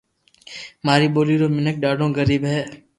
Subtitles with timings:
[0.85, 2.59] ماري ٻولي رو مينک ڌاڌو غريب ھي